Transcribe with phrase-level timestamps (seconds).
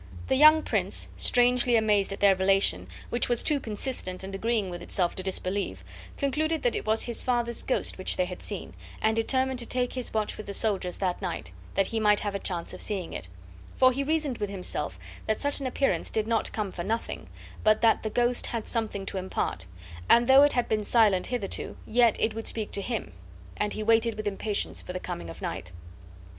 [0.29, 4.81] The young prince, strangely amazed at their relation, which was too consistent and agreeing with
[4.81, 5.83] itself to disbelieve,
[6.17, 9.93] concluded that it was his father's ghost which they had seen, and determined to take
[9.93, 13.13] his watch with the soldiers that night, that he might have a chance of seeing
[13.13, 13.27] it;
[13.77, 17.27] for he reasoned with himself that such an appearance did not come for nothing,
[17.63, 19.67] but that the ghost had something to impart,
[20.09, 23.13] and though it had been silent hitherto, yet it would speak to him.
[23.55, 25.71] And he waited with impatience for the coming of night.